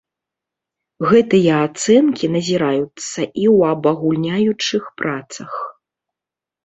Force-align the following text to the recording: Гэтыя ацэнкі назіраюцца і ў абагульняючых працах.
Гэтыя 1.09 1.53
ацэнкі 1.65 2.25
назіраюцца 2.35 3.19
і 3.43 3.45
ў 3.55 3.57
абагульняючых 3.75 4.83
працах. 5.03 5.53